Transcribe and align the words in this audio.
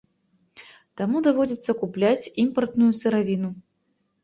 Таму 1.01 1.21
даводзіцца 1.27 1.77
купляць 1.83 2.29
імпартную 2.47 2.91
сыравіну. 3.03 3.49